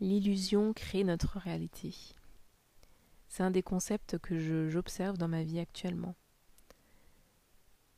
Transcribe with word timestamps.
L'illusion 0.00 0.72
crée 0.72 1.02
notre 1.02 1.38
réalité. 1.38 1.92
C'est 3.28 3.42
un 3.42 3.50
des 3.50 3.64
concepts 3.64 4.16
que 4.18 4.68
j'observe 4.68 5.18
dans 5.18 5.26
ma 5.26 5.42
vie 5.42 5.58
actuellement. 5.58 6.14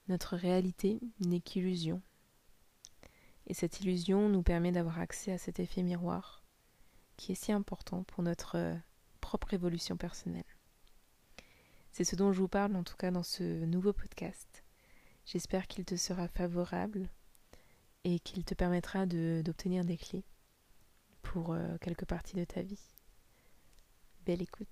Notre 0.08 0.36
réalité 0.36 0.98
n'est 1.20 1.40
qu'illusion. 1.42 2.00
Et 3.46 3.52
cette 3.52 3.80
illusion 3.80 4.30
nous 4.30 4.42
permet 4.42 4.72
d'avoir 4.72 4.98
accès 4.98 5.32
à 5.32 5.38
cet 5.38 5.60
effet 5.60 5.82
miroir 5.82 6.42
qui 7.18 7.32
est 7.32 7.34
si 7.34 7.52
important 7.52 8.02
pour 8.04 8.22
notre 8.22 8.56
euh, 8.56 8.74
propre 9.20 9.52
évolution 9.52 9.98
personnelle. 9.98 10.42
C'est 11.92 12.04
ce 12.04 12.16
dont 12.16 12.32
je 12.32 12.40
vous 12.40 12.48
parle 12.48 12.74
en 12.76 12.82
tout 12.82 12.96
cas 12.96 13.10
dans 13.10 13.22
ce 13.22 13.42
nouveau 13.66 13.92
podcast. 13.92 14.64
J'espère 15.26 15.66
qu'il 15.66 15.84
te 15.84 15.96
sera 15.96 16.28
favorable 16.28 17.10
et 18.04 18.20
qu'il 18.20 18.42
te 18.44 18.54
permettra 18.54 19.04
d'obtenir 19.04 19.84
des 19.84 19.98
clés 19.98 20.24
pour 21.32 21.52
euh, 21.52 21.58
quelques 21.80 22.06
parties 22.06 22.34
de 22.34 22.44
ta 22.44 22.60
vie. 22.60 22.80
Belle 24.26 24.42
écoute. 24.42 24.66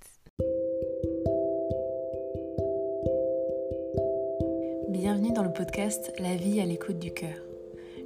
Bienvenue 4.88 5.32
dans 5.32 5.44
le 5.44 5.52
podcast 5.52 6.12
La 6.18 6.34
vie 6.34 6.60
à 6.60 6.64
l'écoute 6.64 6.98
du 6.98 7.12
cœur. 7.12 7.36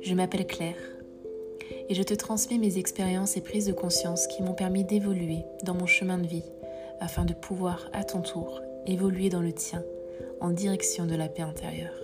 Je 0.02 0.15
m'appelle 0.15 0.46
Claire 0.46 0.77
et 1.88 1.95
je 1.95 2.02
te 2.02 2.12
transmets 2.12 2.59
mes 2.59 2.77
expériences 2.77 3.38
et 3.38 3.41
prises 3.41 3.66
de 3.66 3.73
conscience 3.73 4.27
qui 4.27 4.43
m'ont 4.43 4.55
permis 4.55 4.84
d'évoluer 4.84 5.46
dans 5.62 5.74
mon 5.74 5.87
chemin 5.87 6.19
de 6.19 6.27
vie 6.27 6.45
afin 7.01 7.24
de 7.24 7.32
pouvoir 7.32 7.88
à 7.95 8.05
ton 8.05 8.21
tour 8.21 8.60
évoluer 8.87 9.30
dans 9.30 9.41
le 9.41 9.55
tien 9.55 9.82
en 10.43 10.51
direction 10.51 11.07
de 11.07 11.15
la 11.15 11.30
paix 11.30 11.43
intérieure. 11.43 12.02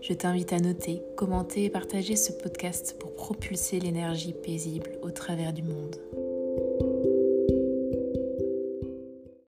Je 0.00 0.12
t'invite 0.14 0.52
à 0.52 0.60
noter, 0.60 1.02
commenter 1.16 1.64
et 1.64 1.70
partager 1.70 2.14
ce 2.14 2.32
podcast 2.32 2.96
pour 3.00 3.16
propulser 3.16 3.80
l'énergie 3.80 4.32
paisible 4.32 4.92
au 5.02 5.10
travers 5.10 5.52
du 5.52 5.62
monde. 5.62 5.96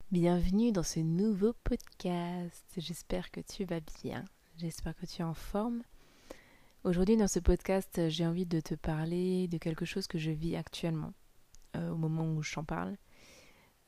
Bienvenue 0.10 0.72
dans 0.72 0.84
ce 0.84 1.02
nouveau 1.02 1.54
podcast. 1.66 2.66
J'espère 2.78 3.30
que 3.30 3.42
tu 3.42 3.66
vas 3.66 3.82
bien. 4.02 4.24
J'espère 4.58 4.96
que 4.96 5.06
tu 5.06 5.22
es 5.22 5.26
en 5.26 5.34
forme. 5.34 5.84
Aujourd'hui 6.86 7.18
dans 7.18 7.28
ce 7.28 7.40
podcast, 7.40 8.08
j'ai 8.08 8.26
envie 8.26 8.46
de 8.46 8.62
te 8.62 8.74
parler 8.74 9.50
de 9.50 9.58
quelque 9.58 9.86
chose 9.86 10.08
que 10.08 10.18
je 10.18 10.32
vis 10.32 10.56
actuellement 10.56 11.14
euh, 11.76 11.92
au 11.92 11.98
moment 11.98 12.26
où 12.26 12.42
j'en 12.42 12.64
parle. 12.64 12.96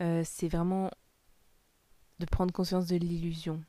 Euh, 0.01 0.23
c'est 0.25 0.49
vraiment 0.49 0.91
de 2.19 2.25
prendre 2.25 2.51
conscience 2.51 2.87
de 2.87 2.97
l'illusion, 2.97 3.63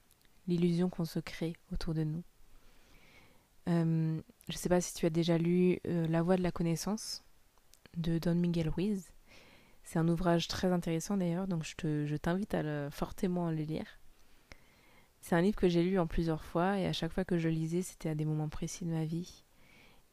l'illusion 0.48 0.90
qu'on 0.90 1.04
se 1.04 1.20
crée 1.20 1.54
autour 1.72 1.94
de 1.94 2.02
nous. 2.02 2.24
Euh, 3.68 4.20
je 4.48 4.54
ne 4.54 4.58
sais 4.58 4.68
pas 4.68 4.80
si 4.80 4.94
tu 4.94 5.06
as 5.06 5.10
déjà 5.10 5.38
lu 5.38 5.78
euh, 5.86 6.06
La 6.08 6.22
voix 6.22 6.36
de 6.36 6.42
la 6.42 6.52
connaissance 6.52 7.22
de 7.96 8.18
Don 8.18 8.34
Miguel 8.34 8.68
Ruiz. 8.68 9.12
C'est 9.82 9.98
un 9.98 10.08
ouvrage 10.08 10.48
très 10.48 10.72
intéressant 10.72 11.16
d'ailleurs, 11.16 11.48
donc 11.48 11.64
je 11.64 12.16
t'invite 12.16 12.56
fortement 12.90 13.48
à 13.48 13.52
le 13.52 13.62
lire. 13.62 13.86
C'est 15.20 15.34
un 15.34 15.40
livre 15.40 15.56
que 15.56 15.68
j'ai 15.68 15.82
lu 15.82 15.98
en 15.98 16.06
plusieurs 16.06 16.44
fois 16.44 16.78
et 16.78 16.86
à 16.86 16.92
chaque 16.92 17.12
fois 17.12 17.24
que 17.24 17.38
je 17.38 17.48
le 17.48 17.54
lisais, 17.54 17.82
c'était 17.82 18.08
à 18.08 18.14
des 18.14 18.24
moments 18.24 18.48
précis 18.48 18.84
de 18.84 18.90
ma 18.90 19.04
vie. 19.04 19.44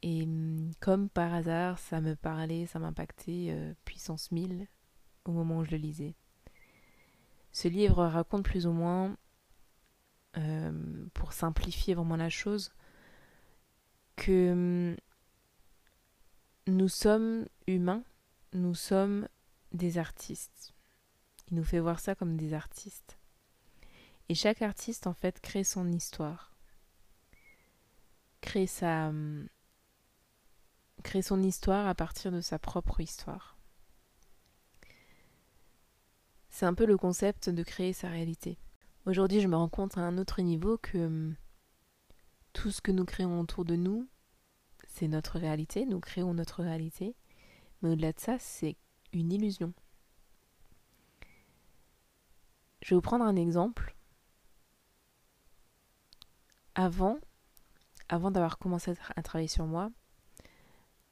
Et 0.02 0.24
hum, 0.24 0.72
comme 0.80 1.10
par 1.10 1.34
hasard, 1.34 1.80
ça 1.80 2.02
me 2.02 2.16
parlait, 2.16 2.66
ça 2.66 2.80
m'impactait 2.80 3.48
euh, 3.50 3.74
puissance 3.86 4.32
1000 4.32 4.68
au 5.26 5.32
moment 5.32 5.60
où 5.60 5.66
je 5.66 5.72
le 5.72 5.78
lisais. 5.78 6.16
Ce 7.52 7.68
livre 7.68 8.06
raconte 8.06 8.44
plus 8.44 8.68
ou 8.68 8.72
moins, 8.72 9.16
pour 11.14 11.34
simplifier 11.34 11.96
vraiment 11.96 12.16
la 12.16 12.30
chose, 12.30 12.72
que 14.18 14.52
hum, 14.52 14.98
nous 16.68 16.90
sommes 16.90 17.46
humains, 17.68 18.04
nous 18.52 18.76
sommes 18.76 19.30
des 19.72 19.98
artistes. 19.98 20.74
Il 21.50 21.56
nous 21.56 21.64
fait 21.64 21.80
voir 21.80 22.02
ça 22.02 22.14
comme 22.14 22.36
des 22.36 22.54
artistes. 22.54 23.18
Et 24.28 24.36
chaque 24.36 24.62
artiste, 24.62 25.08
en 25.08 25.14
fait, 25.14 25.40
crée 25.40 25.64
son 25.64 25.90
histoire. 25.90 26.54
Crée 28.42 28.68
sa. 28.68 29.08
Hum, 29.08 29.48
crée 31.04 31.22
son 31.22 31.42
histoire 31.42 31.88
à 31.88 31.96
partir 31.96 32.32
de 32.32 32.42
sa 32.42 32.60
propre 32.60 33.00
histoire. 33.00 33.58
C'est 36.50 36.66
un 36.66 36.74
peu 36.74 36.86
le 36.86 36.98
concept 36.98 37.50
de 37.50 37.64
créer 37.64 37.94
sa 37.94 38.10
réalité. 38.10 38.58
Aujourd'hui, 39.06 39.40
je 39.40 39.48
me 39.48 39.56
rends 39.56 39.70
compte 39.70 39.98
à 39.98 40.02
un 40.02 40.18
autre 40.18 40.42
niveau 40.42 40.78
que 40.78 40.98
hum, 40.98 41.36
tout 42.58 42.72
ce 42.72 42.82
que 42.82 42.92
nous 42.92 43.06
créons 43.06 43.40
autour 43.40 43.66
de 43.66 43.76
nous, 43.76 44.08
c'est 44.88 45.08
notre 45.08 45.38
réalité, 45.38 45.86
nous 45.86 46.00
créons 46.00 46.34
notre 46.34 46.64
réalité, 46.64 47.16
mais 47.82 47.90
au-delà 47.90 48.14
de 48.14 48.20
ça, 48.20 48.40
c'est 48.40 48.78
une 49.14 49.32
illusion. 49.32 49.74
Je 52.82 52.90
vais 52.90 52.96
vous 52.96 53.02
prendre 53.02 53.26
un 53.26 53.36
exemple. 53.36 53.96
Avant, 56.74 57.20
avant 58.10 58.32
d'avoir 58.32 58.58
commencé 58.58 58.96
à 59.16 59.22
travailler 59.22 59.48
sur 59.48 59.68
moi, 59.68 59.92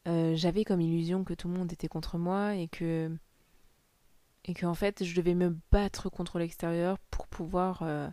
euh, 0.07 0.35
j'avais 0.35 0.63
comme 0.63 0.81
illusion 0.81 1.23
que 1.23 1.35
tout 1.35 1.47
le 1.47 1.53
monde 1.53 1.71
était 1.71 1.87
contre 1.87 2.17
moi 2.17 2.55
et 2.55 2.67
que 2.67 3.15
et 4.45 4.55
que 4.55 4.65
en 4.65 4.75
fait 4.75 5.03
je 5.03 5.15
devais 5.15 5.35
me 5.35 5.55
battre 5.71 6.09
contre 6.09 6.39
l'extérieur 6.39 6.97
pour 7.11 7.27
pouvoir 7.27 7.83
euh, 7.83 8.09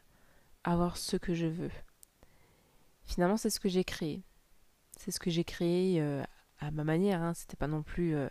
avoir 0.65 0.99
ce 0.99 1.17
que 1.17 1.33
je 1.33 1.47
veux. 1.47 1.71
Finalement, 3.05 3.37
c'est 3.37 3.51
ce 3.51 3.61
que 3.61 3.69
j'ai 3.69 3.85
créé. 3.85 4.23
C'est 4.97 5.11
ce 5.11 5.21
que 5.21 5.31
j'ai 5.31 5.45
créé 5.45 6.01
euh, 6.01 6.23
à 6.59 6.71
ma 6.71 6.85
manière. 6.85 7.23
Hein. 7.23 7.35
C'était 7.35 7.57
pas 7.57 7.67
non 7.67 7.83
plus 7.83 8.15
euh, 8.15 8.29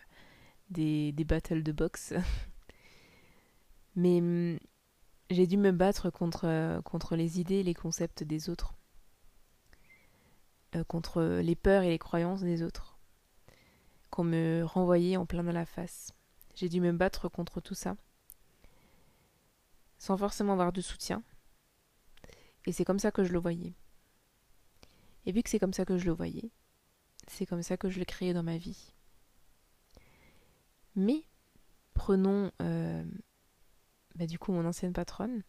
des, 0.69 1.11
des 1.11 1.25
battles 1.25 1.63
de 1.63 1.71
boxe. 1.71 2.13
Mais 3.95 4.21
mm, 4.21 4.59
j'ai 5.29 5.47
dû 5.47 5.57
me 5.57 5.71
battre 5.71 6.09
contre, 6.09 6.45
euh, 6.45 6.81
contre 6.81 7.15
les 7.15 7.39
idées 7.39 7.55
et 7.59 7.63
les 7.63 7.73
concepts 7.73 8.23
des 8.23 8.49
autres. 8.49 8.73
contre 10.87 11.21
les 11.41 11.55
peurs 11.55 11.83
et 11.83 11.89
les 11.89 11.99
croyances 11.99 12.41
des 12.41 12.63
autres. 12.63 12.97
Qu'on 14.09 14.23
me 14.23 14.63
renvoyait 14.65 15.17
en 15.17 15.25
plein 15.25 15.43
dans 15.43 15.51
la 15.51 15.65
face. 15.65 16.11
J'ai 16.55 16.69
dû 16.69 16.81
me 16.81 16.91
battre 16.91 17.29
contre 17.29 17.61
tout 17.61 17.75
ça. 17.75 17.95
Sans 19.97 20.17
forcément 20.17 20.53
avoir 20.53 20.71
de 20.73 20.81
soutien. 20.81 21.23
Et 22.65 22.71
c'est 22.71 22.85
comme 22.85 22.99
ça 22.99 23.11
que 23.11 23.23
je 23.23 23.33
le 23.33 23.39
voyais. 23.39 23.73
Et 25.25 25.31
vu 25.31 25.43
que 25.43 25.49
c'est 25.49 25.59
comme 25.59 25.73
ça 25.73 25.85
que 25.85 25.97
je 25.97 26.05
le 26.05 26.11
voyais, 26.11 26.51
c'est 27.27 27.45
comme 27.45 27.63
ça 27.63 27.77
que 27.77 27.89
je 27.89 27.99
l'ai 27.99 28.05
créé 28.05 28.33
dans 28.33 28.43
ma 28.43 28.57
vie. 28.57 28.93
Mais 30.95 31.23
prenons 31.93 32.51
euh, 32.61 33.03
bah, 34.15 34.25
du 34.25 34.39
coup 34.39 34.51
mon 34.51 34.65
ancienne 34.65 34.93
patronne, 34.93 35.43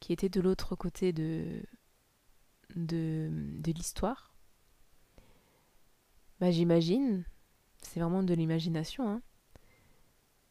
qui 0.00 0.12
était 0.12 0.28
de 0.28 0.40
l'autre 0.40 0.74
côté 0.74 1.12
de, 1.12 1.62
de, 2.74 3.72
l'histoire. 3.72 4.34
Bah, 6.40 6.50
J'imagine, 6.50 7.24
c'est 7.82 8.00
vraiment 8.00 8.22
de 8.22 8.34
l'imagination, 8.34 9.08
hein, 9.08 9.22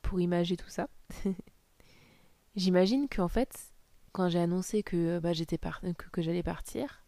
pour 0.01 0.19
imager 0.19 0.57
tout 0.57 0.69
ça. 0.69 0.89
J'imagine 2.55 3.07
qu'en 3.09 3.27
fait, 3.27 3.73
quand 4.11 4.29
j'ai 4.29 4.39
annoncé 4.39 4.83
que, 4.83 5.19
bah, 5.19 5.31
j'allais 5.33 6.43
partir, 6.43 7.03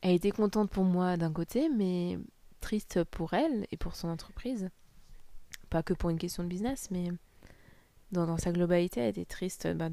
elle 0.00 0.14
était 0.14 0.30
contente 0.30 0.70
pour 0.70 0.84
moi 0.84 1.16
d'un 1.16 1.32
côté, 1.32 1.68
mais 1.68 2.18
triste 2.60 3.04
pour 3.04 3.34
elle 3.34 3.66
et 3.70 3.76
pour 3.76 3.96
son 3.96 4.08
entreprise. 4.08 4.70
Pas 5.70 5.82
que 5.82 5.94
pour 5.94 6.10
une 6.10 6.18
question 6.18 6.42
de 6.42 6.48
business, 6.48 6.90
mais 6.90 7.08
dans, 8.12 8.36
sa 8.38 8.52
globalité, 8.52 9.00
elle 9.00 9.10
était 9.10 9.24
triste 9.24 9.68
bah, 9.74 9.90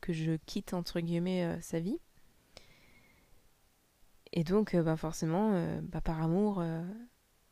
que 0.00 0.12
je 0.12 0.36
quitte, 0.46 0.74
entre 0.74 1.00
guillemets, 1.00 1.44
euh, 1.44 1.60
sa 1.60 1.80
vie. 1.80 1.98
Et 4.32 4.44
donc, 4.44 4.74
euh, 4.74 4.82
bah, 4.82 4.96
forcément, 4.96 5.52
euh, 5.52 5.80
bah, 5.82 6.00
par 6.00 6.22
amour, 6.22 6.62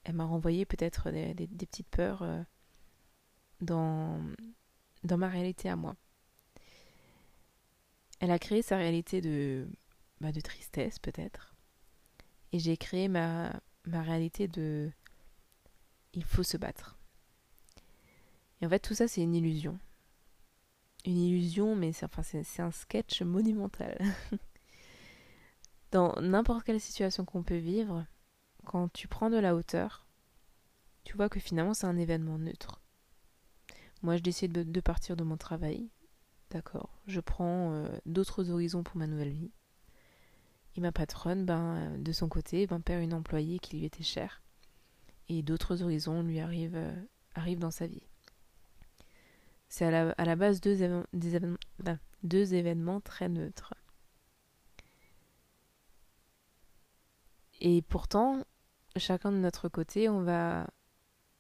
elle 0.04 0.14
m'a 0.14 0.24
renvoyé 0.24 0.64
peut-être 0.64 1.10
des, 1.10 1.46
petites 1.46 1.88
peurs 1.88 2.24
dans, 3.60 4.20
dans 5.04 5.18
ma 5.18 5.28
réalité 5.28 5.68
à 5.68 5.76
moi. 5.76 5.94
Elle 8.20 8.30
a 8.30 8.38
créé 8.38 8.62
sa 8.62 8.76
réalité 8.76 9.20
de, 9.20 9.68
de 10.20 10.40
tristesse, 10.40 10.98
peut-être 10.98 11.55
et 12.56 12.58
j'ai 12.58 12.78
créé 12.78 13.06
ma, 13.08 13.52
réalité 13.84 14.48
de 14.48 14.90
il 16.14 16.24
faut 16.24 16.42
se 16.42 16.56
battre. 16.56 16.98
Et 18.60 18.66
en 18.66 18.70
fait, 18.70 18.78
tout 18.78 18.94
ça, 18.94 19.06
c'est 19.06 19.20
une 19.20 19.34
illusion. 19.34 19.78
Une 21.04 21.18
illusion, 21.18 21.76
mais 21.76 21.92
c'est 21.92 22.60
un 22.60 22.70
sketch 22.70 23.20
monumental. 23.20 23.98
Dans 25.90 26.18
n'importe 26.22 26.64
quelle 26.64 26.80
situation 26.80 27.26
qu'on 27.26 27.42
peut 27.42 27.58
vivre, 27.58 28.06
quand 28.64 28.90
tu 28.90 29.06
prends 29.06 29.28
de 29.28 29.36
la 29.36 29.54
hauteur, 29.54 30.06
tu 31.04 31.14
vois 31.14 31.28
que 31.28 31.38
finalement, 31.38 31.74
c'est 31.74 31.86
un 31.86 31.98
événement 31.98 32.38
neutre. 32.38 32.80
Moi, 34.02 34.16
je 34.16 34.22
décide 34.22 34.52
de, 34.52 34.80
partir 34.80 35.14
de 35.14 35.24
mon 35.24 35.36
travail. 35.36 35.90
D'accord. 36.50 37.02
Je 37.06 37.20
prends 37.20 37.72
euh, 37.72 37.86
d'autres 38.06 38.50
horizons 38.50 38.82
pour 38.82 38.96
ma 38.96 39.06
nouvelle 39.06 39.32
vie. 39.32 39.52
Et 40.76 40.80
ma 40.80 40.92
patronne, 40.92 41.44
ben, 41.44 41.96
de 41.98 42.12
son 42.12 42.28
côté, 42.28 42.66
ben, 42.66 42.80
perd 42.80 43.02
une 43.02 43.14
employée 43.14 43.58
qui 43.58 43.78
lui 43.78 43.86
était 43.86 44.02
chère 44.02 44.42
et 45.28 45.42
d'autres 45.42 45.82
horizons 45.82 46.22
lui 46.22 46.40
arrivent, 46.40 46.76
euh, 46.76 46.94
arrivent 47.34 47.58
dans 47.58 47.70
sa 47.70 47.86
vie. 47.86 48.02
C'est 49.68 49.84
à 49.86 50.24
la, 50.24 50.36
base 50.36 50.60
ben, 50.60 51.98
deux 52.22 52.54
événements 52.54 53.00
très 53.00 53.28
neutres. 53.28 53.74
Et 57.60 57.82
pourtant, 57.82 58.44
chacun 58.96 59.32
de 59.32 59.38
notre 59.38 59.68
côté, 59.68 60.08
on 60.08 60.22
va, 60.22 60.68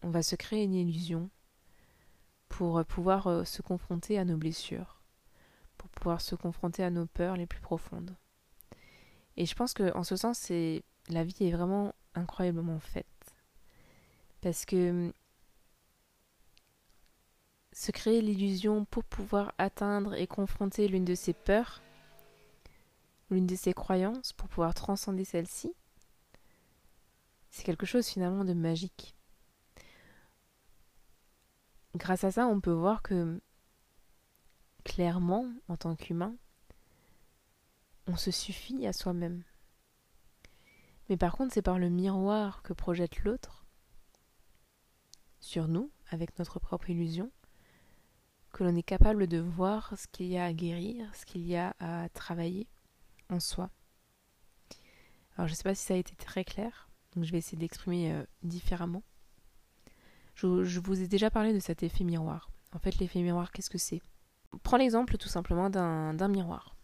on 0.02 0.10
va 0.10 0.22
se 0.22 0.34
créer 0.34 0.64
une 0.64 0.74
illusion 0.74 1.30
pour 2.48 2.84
pouvoir 2.84 3.26
euh, 3.26 3.44
se 3.44 3.62
confronter 3.62 4.18
à 4.18 4.24
nos 4.24 4.36
blessures, 4.36 5.00
pour 5.76 5.88
pouvoir 5.90 6.20
se 6.20 6.34
confronter 6.34 6.82
à 6.82 6.90
nos 6.90 7.06
peurs 7.06 7.36
les 7.36 7.46
plus 7.46 7.60
profondes. 7.60 8.16
Et 9.36 9.46
je 9.46 9.54
pense 9.54 9.74
que 9.74 9.94
en 9.96 10.02
ce 10.02 10.16
sens, 10.16 10.48
la 10.48 11.24
vie 11.24 11.36
est 11.40 11.52
vraiment 11.52 11.94
incroyablement 12.14 12.80
faite. 12.80 13.06
Parce 14.40 14.64
que 14.64 15.12
se 17.72 17.90
créer 17.90 18.22
l'illusion 18.22 18.86
pour 18.86 19.04
pouvoir 19.04 19.52
atteindre 19.58 20.14
et 20.14 20.26
confronter 20.26 20.88
l'une 20.88 21.04
de 21.04 21.14
ses 21.14 21.34
peurs, 21.34 21.82
l'une 23.30 23.46
de 23.46 23.56
ses 23.56 23.74
croyances, 23.74 24.32
pour 24.32 24.48
pouvoir 24.48 24.72
transcender 24.72 25.24
celle-ci, 25.24 25.74
c'est 27.50 27.64
quelque 27.64 27.86
chose 27.86 28.06
finalement 28.06 28.44
de 28.44 28.54
magique. 28.54 29.14
Grâce 31.94 32.24
à 32.24 32.30
ça, 32.30 32.46
on 32.46 32.60
peut 32.60 32.72
voir 32.72 33.02
que 33.02 33.40
clairement, 34.84 35.46
en 35.68 35.76
tant 35.76 35.96
qu'humain, 35.96 36.34
on 38.06 38.16
se 38.16 38.30
suffit 38.30 38.86
à 38.86 38.92
soi-même. 38.92 39.42
Mais 41.08 41.16
par 41.16 41.36
contre, 41.36 41.54
c'est 41.54 41.62
par 41.62 41.78
le 41.78 41.88
miroir 41.88 42.62
que 42.62 42.72
projette 42.72 43.22
l'autre 43.24 43.64
sur 45.40 45.68
nous, 45.68 45.90
avec 46.10 46.38
notre 46.38 46.58
propre 46.58 46.90
illusion, 46.90 47.30
que 48.52 48.64
l'on 48.64 48.74
est 48.74 48.82
capable 48.82 49.26
de 49.26 49.38
voir 49.38 49.94
ce 49.96 50.06
qu'il 50.08 50.26
y 50.26 50.38
a 50.38 50.44
à 50.44 50.52
guérir, 50.52 51.14
ce 51.14 51.24
qu'il 51.24 51.46
y 51.46 51.56
a 51.56 51.74
à 51.78 52.08
travailler 52.08 52.66
en 53.28 53.38
soi. 53.38 53.70
Alors 55.36 55.46
je 55.46 55.52
ne 55.52 55.56
sais 55.56 55.62
pas 55.62 55.74
si 55.74 55.84
ça 55.84 55.94
a 55.94 55.98
été 55.98 56.16
très 56.16 56.44
clair, 56.44 56.88
donc 57.14 57.24
je 57.24 57.32
vais 57.32 57.38
essayer 57.38 57.58
d'exprimer 57.58 58.12
euh, 58.12 58.24
différemment. 58.42 59.02
Je, 60.34 60.64
je, 60.64 60.80
vous 60.80 61.00
ai 61.00 61.08
déjà 61.08 61.30
parlé 61.30 61.52
de 61.52 61.60
cet 61.60 61.82
effet 61.82 62.04
miroir. 62.04 62.50
En 62.72 62.78
fait, 62.78 62.98
l'effet 62.98 63.22
miroir, 63.22 63.52
qu'est-ce 63.52 63.70
que 63.70 63.78
c'est? 63.78 64.02
Prends 64.62 64.76
l'exemple 64.76 65.16
tout 65.16 65.28
simplement 65.28 65.70
d'un 65.70 66.28
miroir 66.28 66.75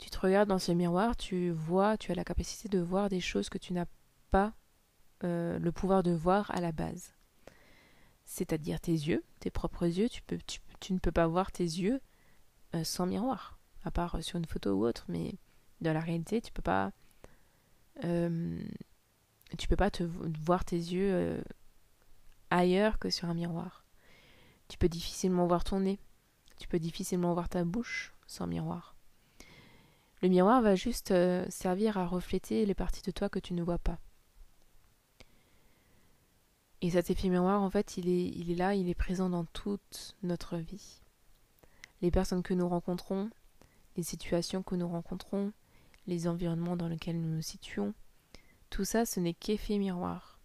tu 0.00 0.08
te 0.08 0.18
regardes 0.18 0.48
dans 0.48 0.58
ce 0.58 0.72
miroir, 0.72 1.16
tu 1.16 1.50
vois, 1.50 1.98
tu 1.98 2.10
as 2.10 2.14
la 2.14 2.24
capacité 2.24 2.68
de 2.68 2.80
voir 2.80 3.10
des 3.10 3.20
choses 3.20 3.50
que 3.50 3.58
tu 3.58 3.74
n'as 3.74 3.84
pas 4.30 4.54
euh, 5.22 5.58
le 5.58 5.70
pouvoir 5.70 6.02
de 6.02 6.12
voir 6.12 6.50
à 6.52 6.60
la 6.60 6.72
base. 6.72 7.12
C'est-à-dire 8.24 8.80
tes 8.80 8.92
yeux, 8.92 9.22
tes 9.40 9.50
propres 9.50 9.86
yeux, 9.86 10.08
tu, 10.08 10.92
ne 10.92 10.98
peux 10.98 11.12
pas 11.12 11.26
voir 11.26 11.52
tes 11.52 11.64
yeux 11.64 12.00
euh, 12.74 12.82
sans 12.82 13.04
miroir, 13.06 13.58
à 13.84 13.90
part 13.90 14.22
sur 14.22 14.38
une 14.38 14.46
photo 14.46 14.72
ou 14.72 14.86
autre, 14.86 15.04
mais 15.08 15.34
dans 15.82 15.92
la 15.92 16.00
réalité, 16.00 16.40
tu 16.40 16.50
peux 16.52 16.62
pas. 16.62 16.92
Euh, 18.04 18.62
tu 19.58 19.68
peux 19.68 19.76
pas 19.76 19.90
te 19.90 20.04
voir 20.04 20.64
tes 20.64 20.76
yeux 20.76 21.42
ailleurs 22.50 22.98
que 22.98 23.10
sur 23.10 23.28
un 23.28 23.34
miroir. 23.34 23.84
Tu 24.68 24.78
peux 24.78 24.88
difficilement 24.88 25.46
voir 25.46 25.64
ton 25.64 25.80
nez. 25.80 25.98
Tu 26.56 26.68
peux 26.68 26.78
difficilement 26.78 27.34
voir 27.34 27.48
ta 27.48 27.64
bouche 27.64 28.14
sans 28.26 28.46
miroir. 28.46 28.94
Le 30.22 30.28
miroir 30.28 30.60
va 30.60 30.74
juste 30.74 31.12
euh, 31.12 31.46
servir 31.48 31.96
à 31.96 32.06
refléter 32.06 32.66
les 32.66 32.74
parties 32.74 33.02
de 33.02 33.10
toi 33.10 33.28
que 33.30 33.38
tu 33.38 33.54
ne 33.54 33.62
vois 33.62 33.78
pas. 33.78 33.98
Et 36.82 36.90
cet 36.90 37.10
effet 37.10 37.28
miroir, 37.28 37.62
en 37.62 37.70
fait, 37.70 37.96
il 37.96 38.08
est, 38.08 38.54
là, 38.54 38.74
il 38.74 38.88
est 38.88 38.94
présent 38.94 39.28
dans 39.30 39.44
toute 39.44 40.16
notre 40.22 40.56
vie. 40.56 41.00
Les 42.02 42.10
personnes 42.10 42.42
que 42.42 42.54
nous 42.54 42.68
rencontrons, 42.68 43.30
les 43.96 44.02
situations 44.02 44.62
que 44.62 44.74
nous 44.74 44.88
rencontrons, 44.88 45.52
les 46.06 46.26
environnements 46.26 46.76
dans 46.76 46.88
lesquels 46.88 47.20
nous 47.20 47.36
nous 47.36 47.42
situons, 47.42 47.94
tout 48.70 48.84
ça, 48.84 49.04
ce 49.04 49.20
n'est 49.20 49.34
qu'effet 49.34 49.78
miroir. 49.78 50.38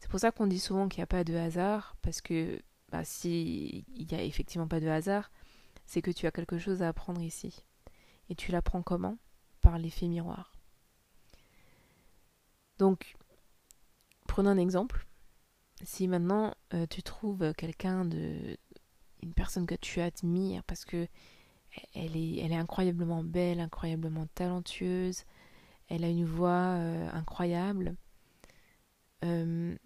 C'est 0.00 0.10
pour 0.10 0.18
ça 0.18 0.32
qu'on 0.32 0.48
dit 0.48 0.58
souvent 0.58 0.88
qu'il 0.88 0.98
n'y 1.00 1.04
a 1.04 1.06
pas 1.06 1.22
de 1.22 1.34
hasard, 1.34 1.96
parce 2.02 2.20
que 2.20 2.60
bah, 2.90 3.04
s'il 3.04 3.84
n'y 3.96 4.14
a 4.14 4.22
effectivement 4.22 4.66
pas 4.66 4.80
de 4.80 4.88
hasard, 4.88 5.30
c'est 5.86 6.02
que 6.02 6.10
tu 6.10 6.26
as 6.26 6.32
quelque 6.32 6.58
chose 6.58 6.82
à 6.82 6.88
apprendre 6.88 7.22
ici. 7.22 7.62
Et 8.32 8.34
tu 8.34 8.50
l'apprends 8.50 8.80
comment? 8.80 9.18
Par 9.60 9.76
l'effet 9.76 10.08
miroir. 10.08 10.54
Donc, 12.78 13.14
prenons 14.26 14.48
un 14.48 14.56
exemple. 14.56 15.06
Si 15.82 16.08
maintenant 16.08 16.54
euh, 16.72 16.86
tu 16.86 17.02
trouves 17.02 17.52
quelqu'un 17.52 18.06
de. 18.06 18.56
une 19.22 19.34
personne 19.34 19.66
que 19.66 19.74
tu 19.74 20.00
admires 20.00 20.64
parce 20.64 20.86
que 20.86 21.06
elle 21.94 22.16
est, 22.16 22.54
incroyablement 22.54 23.22
belle, 23.22 23.60
incroyablement 23.60 24.26
talentueuse, 24.34 25.24
elle 25.88 26.02
a 26.02 26.08
une 26.08 26.24
voix 26.24 26.78
euh, 26.78 27.10
incroyable, 27.12 27.96
euh, 29.26 29.76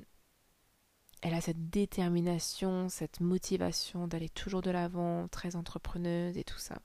elle 1.21 1.35
a 1.35 1.41
cette 1.41 1.69
détermination, 1.69 2.89
cette 2.89 3.19
motivation 3.19 4.07
d'aller 4.07 4.29
toujours 4.29 4.63
de 4.63 4.71
l'avant, 4.71 5.27
très 5.27 5.57
entrepreneuse 5.57 6.39
et 6.39 6.45
tout 6.45 6.59
ça 6.59 6.81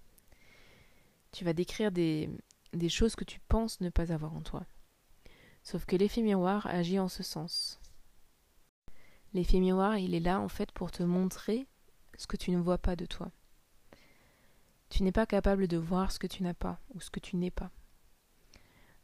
tu 1.31 1.45
vas 1.45 1.53
décrire 1.53 1.91
des, 1.91 2.29
choses 2.89 3.15
que 3.15 3.23
tu 3.23 3.39
penses 3.47 3.81
ne 3.81 3.89
pas 3.89 4.11
avoir 4.11 4.33
en 4.35 4.41
toi. 4.41 4.65
Sauf 5.63 5.85
que 5.85 5.95
l'effet 5.95 6.21
miroir 6.21 6.67
agit 6.67 6.99
en 6.99 7.07
ce 7.07 7.23
sens. 7.23 7.79
L'effet 9.33 9.59
miroir, 9.59 9.97
il 9.97 10.13
est 10.13 10.19
là 10.19 10.39
en 10.39 10.49
fait 10.49 10.71
pour 10.71 10.91
te 10.91 11.03
montrer 11.03 11.67
ce 12.17 12.27
que 12.27 12.37
tu 12.37 12.51
ne 12.51 12.59
vois 12.59 12.77
pas 12.77 12.95
de 12.95 13.05
toi. 13.05 13.31
Tu 14.89 15.03
n'es 15.03 15.13
pas 15.13 15.25
capable 15.25 15.67
de 15.67 15.77
voir 15.77 16.11
ce 16.11 16.19
que 16.19 16.27
tu 16.27 16.43
n'as 16.43 16.53
pas 16.53 16.81
ou 16.93 16.99
ce 16.99 17.09
que 17.09 17.21
tu 17.21 17.37
n'es 17.37 17.51
pas. 17.51 17.71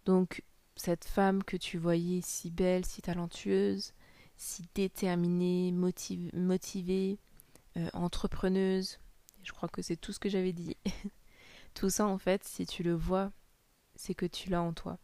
Donc, 0.06 0.44
cette 0.76 1.06
femme 1.06 1.44
que 1.44 1.58
tu 1.58 1.78
voyais 1.78 2.22
si 2.22 2.52
belle, 2.52 2.86
si 2.86 3.02
talentueuse, 3.02 3.94
si 4.36 4.68
déterminée, 4.76 5.72
motivée, 5.72 7.20
euh, 7.78 7.90
entrepreneuse, 7.94 9.00
je 9.44 9.52
crois 9.54 9.70
que 9.70 9.82
c'est 9.82 9.96
tout 9.96 10.12
ce 10.12 10.20
que 10.20 10.30
j'avais 10.30 10.54
dit. 10.54 10.76
Tout 11.78 11.92
ça, 11.92 12.08
en 12.08 12.18
fait, 12.18 12.44
si 12.44 12.66
tu 12.66 12.82
le 12.82 12.96
vois, 12.96 13.32
c'est 13.96 14.16
que 14.16 14.26
tu 14.26 14.50
l'as 14.50 14.64
en 14.64 14.74
toi. 14.74 14.98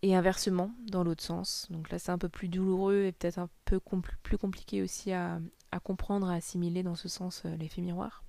Et 0.00 0.16
inversement, 0.16 0.70
dans 0.86 1.04
l'autre 1.04 1.22
sens, 1.22 1.66
donc 1.68 1.90
là 1.90 1.98
c'est 1.98 2.12
un 2.12 2.16
peu 2.16 2.30
plus 2.30 2.48
douloureux 2.48 3.04
et 3.04 3.12
peut-être 3.12 3.38
un 3.38 3.50
peu 3.66 3.78
plus 4.22 4.38
compliqué 4.38 4.80
aussi 4.80 5.12
à, 5.12 5.38
comprendre, 5.84 6.30
à 6.30 6.34
assimiler 6.36 6.82
dans 6.82 6.94
ce 6.94 7.10
sens 7.10 7.42
euh, 7.44 7.54
l'effet 7.56 7.82
miroir, 7.82 8.24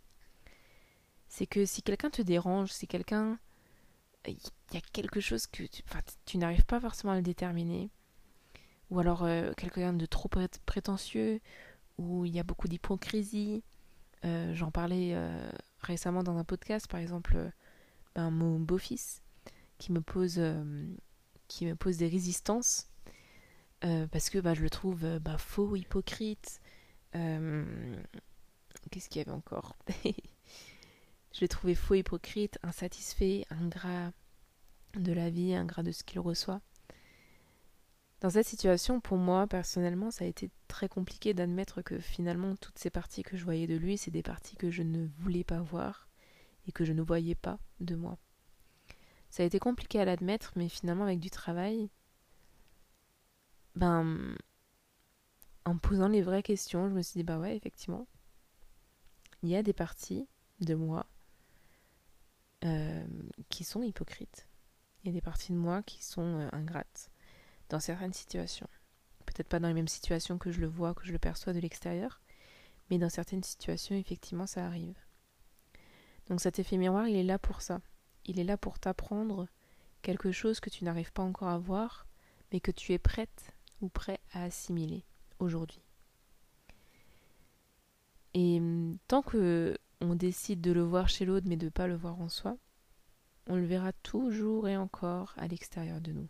c'est 1.29 1.47
que 1.47 1.65
si 1.65 1.81
quelqu'un 1.83 2.09
te 2.09 2.21
dérange, 2.21 2.73
si 2.73 2.85
quelqu'un... 2.85 3.39
Il 4.27 4.35
y 4.73 4.77
a 4.77 4.81
quelque 4.91 5.21
chose 5.21 5.47
que 5.47 5.63
tu, 5.63 5.83
tu 6.25 6.37
n'arrives 6.37 6.65
pas 6.65 6.81
forcément 6.81 7.13
à 7.13 7.15
le 7.15 7.21
déterminer, 7.21 7.89
ou 8.89 8.99
alors 8.99 9.23
euh, 9.23 9.53
quelqu'un 9.55 9.93
de 9.93 10.05
trop 10.05 10.27
prétentieux, 10.65 11.39
ou 11.97 12.25
il 12.25 12.35
y 12.35 12.39
a 12.41 12.43
beaucoup 12.43 12.67
d'hypocrisie, 12.67 13.63
euh, 14.25 14.53
j'en 14.53 14.69
parlais 14.69 15.15
récemment 15.79 16.23
dans 16.23 16.37
un 16.37 16.43
podcast, 16.43 16.87
par 16.87 16.99
exemple, 16.99 17.35
euh, 17.35 17.49
ben, 18.15 18.31
mon 18.31 18.59
beau-fils 18.59 19.21
qui 19.77 19.91
me 19.91 20.01
pose 20.01 20.35
euh, 20.39 20.85
des 21.59 22.07
résistances 22.07 22.89
euh, 23.83 24.07
parce 24.07 24.29
que 24.29 24.39
bah, 24.39 24.53
je 24.53 24.61
le 24.61 24.69
trouve 24.69 25.19
bah, 25.19 25.37
faux, 25.37 25.75
hypocrite. 25.75 26.61
Qu'est-ce 27.13 29.09
qu'il 29.09 29.19
y 29.19 29.21
avait 29.21 29.31
encore 29.31 29.75
Je 31.33 31.41
l'ai 31.41 31.47
trouvé 31.47 31.75
faux, 31.75 31.95
hypocrite, 31.95 32.57
insatisfait, 32.63 33.45
ingrat 33.49 34.11
de 34.95 35.11
la 35.11 35.29
vie, 35.29 35.53
ingrat 35.53 35.83
de 35.83 35.91
ce 35.91 36.03
qu'il 36.03 36.19
reçoit. 36.19 36.61
Dans 38.19 38.31
cette 38.31 38.47
situation, 38.47 38.99
pour 38.99 39.17
moi, 39.17 39.45
personnellement, 39.45 40.09
ça 40.09 40.25
a 40.25 40.27
été 40.27 40.49
très 40.67 40.89
compliqué 40.89 41.35
d'admettre 41.35 41.83
que 41.83 41.99
finalement, 41.99 42.55
toutes 42.55 42.79
ces 42.79 42.89
parties 42.89 43.21
que 43.21 43.37
je 43.37 43.43
voyais 43.43 43.67
de 43.67 43.75
lui, 43.75 43.97
c'est 43.97 44.09
des 44.09 44.23
parties 44.23 44.55
que 44.55 44.71
je 44.71 44.81
ne 44.81 45.07
voulais 45.19 45.43
pas 45.43 45.61
voir 45.61 46.07
et 46.67 46.71
que 46.71 46.83
je 46.83 46.93
ne 46.93 47.01
voyais 47.03 47.35
pas 47.35 47.59
de 47.79 47.95
moi. 47.95 48.17
Ça 49.29 49.43
a 49.43 49.45
été 49.45 49.59
compliqué 49.59 49.99
à 49.99 50.05
l'admettre, 50.05 50.53
mais 50.55 50.67
finalement, 50.67 51.03
avec 51.03 51.19
du 51.19 51.29
travail, 51.29 51.91
ben, 53.75 54.35
en 55.65 55.77
posant 55.77 56.07
les 56.07 56.23
vraies 56.23 56.43
questions, 56.43 56.89
je 56.89 56.95
me 56.95 57.03
suis 57.03 57.19
dit, 57.19 57.23
bah 57.23 57.37
ouais, 57.37 57.55
effectivement, 57.55 58.07
il 59.43 59.49
y 59.49 59.55
a 59.55 59.61
des 59.61 59.73
parties 59.73 60.27
de 60.59 60.73
moi 60.73 61.05
euh, 62.63 63.05
qui 63.49 63.63
sont 63.63 63.83
hypocrites. 63.83 64.47
Il 65.03 65.07
y 65.07 65.09
a 65.11 65.13
des 65.13 65.21
parties 65.21 65.51
de 65.51 65.57
moi 65.57 65.83
qui 65.83 66.03
sont 66.03 66.39
euh, 66.39 66.49
ingrates 66.51 67.11
dans 67.69 67.79
certaines 67.79 68.13
situations. 68.13 68.67
Peut-être 69.25 69.49
pas 69.49 69.59
dans 69.59 69.67
les 69.67 69.73
mêmes 69.73 69.87
situations 69.87 70.37
que 70.37 70.51
je 70.51 70.61
le 70.61 70.67
vois, 70.67 70.93
que 70.93 71.05
je 71.05 71.11
le 71.11 71.19
perçois 71.19 71.53
de 71.53 71.59
l'extérieur, 71.59 72.21
mais 72.89 72.97
dans 72.97 73.09
certaines 73.09 73.43
situations, 73.43 73.95
effectivement, 73.95 74.47
ça 74.47 74.65
arrive. 74.65 74.97
Donc 76.27 76.41
cet 76.41 76.59
effet 76.59 76.77
miroir, 76.77 77.07
il 77.07 77.15
est 77.15 77.23
là 77.23 77.39
pour 77.39 77.61
ça. 77.61 77.81
Il 78.25 78.39
est 78.39 78.43
là 78.43 78.57
pour 78.57 78.79
t'apprendre 78.79 79.47
quelque 80.01 80.31
chose 80.31 80.59
que 80.59 80.69
tu 80.69 80.83
n'arrives 80.83 81.11
pas 81.11 81.23
encore 81.23 81.49
à 81.49 81.57
voir, 81.57 82.07
mais 82.51 82.59
que 82.59 82.71
tu 82.71 82.93
es 82.93 82.97
prête 82.97 83.51
ou 83.81 83.89
prêt 83.89 84.19
à 84.33 84.43
assimiler 84.43 85.03
aujourd'hui. 85.39 85.81
Et 88.33 88.59
hum, 88.59 88.97
tant 89.07 89.21
que 89.21 89.77
on 89.99 90.15
décide 90.15 90.61
de 90.61 90.71
le 90.71 90.83
voir 90.83 91.09
chez 91.09 91.25
l'autre 91.25 91.47
mais 91.49 91.57
de 91.57 91.65
ne 91.65 91.71
pas 91.71 91.87
le 91.87 91.95
voir 91.95 92.21
en 92.21 92.29
soi, 92.29 92.57
on 93.47 93.55
le 93.55 93.65
verra 93.65 93.93
toujours 93.93 94.67
et 94.67 94.77
encore 94.77 95.33
à 95.37 95.47
l'extérieur 95.47 96.01
de 96.01 96.11
nous. 96.11 96.27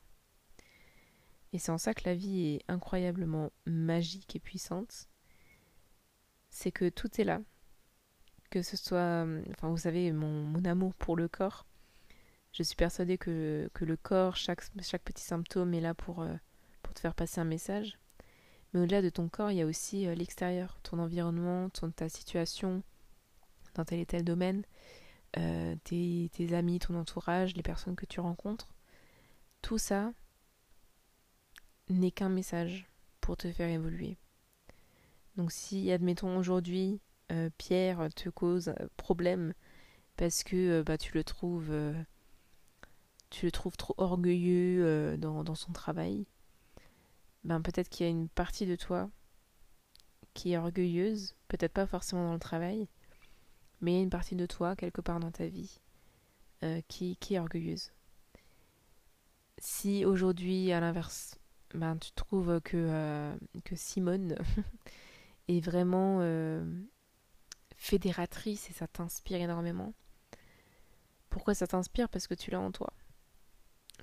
Et 1.57 1.59
c'est 1.59 1.71
en 1.71 1.79
ça 1.79 1.95
que 1.95 2.03
la 2.05 2.13
vie 2.13 2.49
est 2.49 2.71
incroyablement 2.71 3.51
magique 3.65 4.35
et 4.35 4.39
puissante. 4.39 5.07
C'est 6.51 6.71
que 6.71 6.87
tout 6.87 7.19
est 7.19 7.23
là. 7.23 7.41
Que 8.51 8.61
ce 8.61 8.77
soit, 8.77 9.25
enfin 9.49 9.69
vous 9.69 9.77
savez, 9.77 10.11
mon, 10.11 10.63
amour 10.65 10.93
pour 10.93 11.15
le 11.15 11.27
corps. 11.27 11.65
Je 12.53 12.61
suis 12.61 12.75
persuadée 12.75 13.17
que, 13.17 13.71
le 13.81 13.97
corps, 13.97 14.35
chaque, 14.35 14.69
petit 15.03 15.23
symptôme 15.23 15.73
est 15.73 15.81
là 15.81 15.95
pour, 15.95 16.21
euh, 16.21 16.35
pour 16.83 16.93
te 16.93 16.99
faire 16.99 17.15
passer 17.15 17.41
un 17.41 17.45
message. 17.45 17.97
Mais 18.71 18.81
au-delà 18.81 19.01
de 19.01 19.09
ton 19.09 19.27
corps, 19.27 19.49
il 19.49 19.57
y 19.57 19.63
a 19.63 19.65
aussi 19.65 20.05
euh, 20.05 20.13
l'extérieur, 20.13 20.79
ton 20.83 20.99
environnement, 20.99 21.71
ta 21.71 22.07
situation 22.07 22.83
dans 23.73 23.83
tel 23.83 23.99
et 23.99 24.05
tel 24.05 24.23
domaine, 24.23 24.61
euh, 25.39 25.75
tes 25.85 26.53
amis, 26.53 26.77
ton 26.77 26.93
entourage, 26.93 27.55
les 27.55 27.63
personnes 27.63 27.95
que 27.95 28.05
tu 28.05 28.19
rencontres. 28.19 28.69
Tout 29.63 29.79
ça, 29.79 30.13
n'est 31.89 32.11
qu'un 32.11 32.29
message 32.29 32.87
pour 33.21 33.37
te 33.37 33.51
faire 33.51 33.69
évoluer. 33.69 34.17
Donc 35.35 35.51
si, 35.51 35.91
admettons, 35.91 36.37
aujourd'hui, 36.37 36.99
euh, 37.31 37.49
Pierre 37.57 38.07
te 38.15 38.29
cause 38.29 38.73
problème 38.95 39.53
parce 40.15 40.43
que 40.43 40.79
euh, 40.79 40.83
bah, 40.83 40.97
tu 40.97 41.13
le 41.13 41.23
trouves 41.23 41.71
euh, 41.71 41.93
tu 43.29 43.45
le 43.45 43.51
trouves 43.51 43.75
trop 43.75 43.93
orgueilleux 43.97 45.17
dans, 45.17 45.43
dans, 45.43 45.55
son 45.55 45.73
travail, 45.73 46.25
ben 47.43 47.61
peut-être 47.61 47.89
qu'il 47.89 48.05
y 48.05 48.07
a 48.07 48.11
une 48.11 48.29
partie 48.29 48.65
de 48.65 48.77
toi 48.77 49.09
qui 50.33 50.53
est 50.53 50.57
orgueilleuse, 50.57 51.35
peut-être 51.49 51.73
pas 51.73 51.85
forcément 51.85 52.25
dans 52.25 52.33
le 52.33 52.39
travail, 52.39 52.87
mais 53.81 53.91
il 53.91 53.95
y 53.95 53.99
a 53.99 54.03
une 54.03 54.09
partie 54.09 54.37
de 54.37 54.45
toi 54.45 54.77
quelque 54.77 55.01
part 55.01 55.19
dans 55.19 55.31
ta 55.31 55.47
vie 55.47 55.81
qui, 56.87 57.17
qui 57.17 57.35
est 57.35 57.39
orgueilleuse. 57.39 57.91
Si 59.57 60.05
aujourd'hui, 60.05 60.71
à 60.71 60.79
l'inverse, 60.79 61.37
ben, 61.73 61.97
tu 61.97 62.11
trouves 62.13 62.61
que, 62.61 62.77
euh, 62.77 63.35
Simone 63.75 64.35
est 65.47 65.59
vraiment 65.59 66.19
euh, 66.21 66.65
fédératrice 67.75 68.69
et 68.69 68.73
ça 68.73 68.87
t'inspire 68.87 69.41
énormément. 69.41 69.93
Pourquoi 71.29 71.53
ça 71.53 71.67
t'inspire? 71.67 72.09
Parce 72.09 72.27
que 72.27 72.33
tu 72.33 72.51
l'as 72.51 72.59
en 72.59 72.71
toi. 72.71 72.91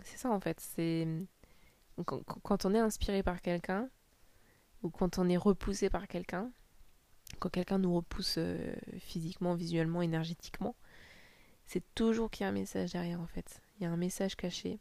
C'est 0.03 0.19
ça 0.19 0.31
en 0.31 0.41
fait. 0.41 0.61
C'est 0.61 1.07
quand, 2.05 2.65
on 2.65 2.75
est 2.75 2.79
inspiré 2.79 3.23
par 3.23 3.41
quelqu'un 3.41 3.89
ou 4.83 4.91
quand 4.91 5.19
on 5.19 5.29
est 5.29 5.37
repoussé 5.37 5.89
par 5.89 6.09
quelqu'un, 6.09 6.51
quand 7.39 7.49
quelqu'un 7.49 7.79
nous 7.79 7.95
repousse 7.95 8.37
euh, 8.39 8.75
physiquement, 8.99 9.55
visuellement, 9.55 10.03
énergétiquement, 10.03 10.77
c'est 11.67 11.83
toujours 11.95 12.31
qu'il 12.31 12.45
y 12.45 12.47
a 12.47 12.51
un 12.51 12.53
message 12.53 12.93
derrière 12.93 13.21
en 13.21 13.27
fait. 13.27 13.63
Il 13.77 13.85
y 13.85 13.87
a 13.87 13.91
un 13.91 13.97
message 13.97 14.37
caché 14.37 14.81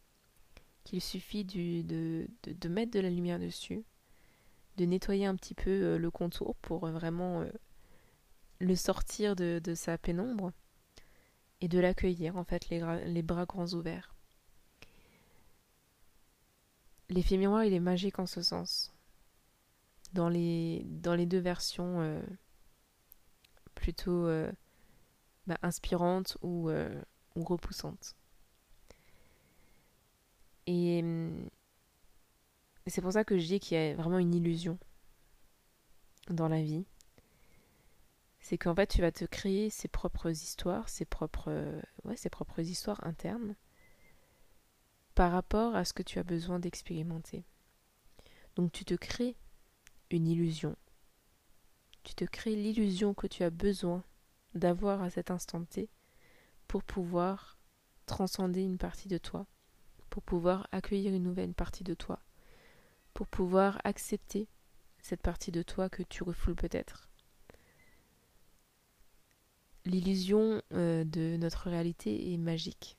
qu'il 0.83 1.01
suffit 1.01 1.45
de, 1.45 2.27
mettre 2.67 2.91
de 2.91 2.99
la 2.99 3.09
lumière 3.09 3.39
dessus, 3.39 3.83
de 4.77 4.85
nettoyer 4.85 5.25
un 5.25 5.35
petit 5.35 5.53
peu 5.53 5.69
euh, 5.69 5.97
le 5.97 6.11
contour 6.11 6.55
pour 6.57 6.85
euh, 6.85 6.91
vraiment 6.91 7.41
euh, 7.41 7.51
le 8.59 8.75
sortir 8.75 9.35
de, 9.35 9.61
sa 9.75 9.97
pénombre 9.97 10.51
et 11.61 11.67
de 11.67 11.79
l'accueillir 11.79 12.37
en 12.37 12.43
fait 12.43 12.69
les, 12.69 13.21
bras 13.21 13.45
grands 13.45 13.73
ouverts. 13.73 14.13
L'effet 17.09 17.37
miroir 17.37 17.63
il 17.63 17.73
est 17.73 17.79
magique 17.79 18.19
en 18.19 18.25
ce 18.25 18.41
sens. 18.41 18.93
Dans 20.13 20.29
les, 20.29 20.83
deux 20.83 21.39
versions 21.39 22.21
plutôt 23.75 24.27
bah, 25.47 25.57
inspirantes 25.63 26.37
ou 26.41 26.69
repoussantes. 27.35 28.15
Et 30.67 31.03
c'est 32.87 33.01
pour 33.01 33.13
ça 33.13 33.23
que 33.23 33.37
je 33.37 33.45
dis 33.45 33.59
qu'il 33.59 33.77
y 33.77 33.81
a 33.81 33.95
vraiment 33.95 34.19
une 34.19 34.33
illusion 34.33 34.77
dans 36.29 36.47
la 36.47 36.61
vie. 36.61 36.85
C'est 38.39 38.57
qu'en 38.57 38.75
fait, 38.75 38.87
tu 38.87 39.01
vas 39.01 39.11
te 39.11 39.25
créer 39.25 39.69
ses 39.69 39.87
propres 39.87 40.29
histoires, 40.29 40.89
ses 40.89 41.05
propres, 41.05 41.81
ouais, 42.03 42.17
ses 42.17 42.29
propres 42.29 42.59
histoires 42.59 43.05
internes 43.05 43.55
par 45.15 45.31
rapport 45.31 45.75
à 45.75 45.85
ce 45.85 45.93
que 45.93 46.03
tu 46.03 46.19
as 46.19 46.23
besoin 46.23 46.59
d'expérimenter. 46.59 47.45
Donc 48.55 48.71
tu 48.71 48.83
te 48.85 48.95
crées 48.95 49.37
une 50.09 50.27
illusion. 50.27 50.75
Tu 52.03 52.15
te 52.15 52.25
crées 52.25 52.55
l'illusion 52.55 53.13
que 53.13 53.27
tu 53.27 53.43
as 53.43 53.49
besoin 53.49 54.03
d'avoir 54.55 55.01
à 55.01 55.09
cet 55.09 55.31
instant 55.31 55.63
T 55.63 55.89
pour 56.67 56.83
pouvoir 56.83 57.57
transcender 58.05 58.61
une 58.61 58.77
partie 58.77 59.07
de 59.07 59.17
toi 59.17 59.47
pour 60.13 60.21
pouvoir 60.21 60.67
accueillir 60.71 61.11
une 61.11 61.23
nouvelle 61.23 61.55
partie 61.55 61.83
de 61.83 61.95
toi, 61.95 62.19
pour 63.15 63.25
pouvoir 63.25 63.81
accepter 63.83 64.47
cette 65.01 65.23
partie 65.23 65.49
de 65.49 65.63
toi 65.63 65.89
que 65.89 66.03
tu 66.03 66.21
refoules 66.21 66.53
peut-être. 66.53 67.09
L'illusion 69.85 70.61
euh, 70.71 71.03
de 71.03 71.35
notre 71.37 71.67
réalité 71.67 72.31
est 72.31 72.37
magique. 72.37 72.95